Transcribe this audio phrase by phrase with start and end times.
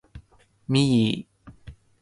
[0.67, 1.51] ミギー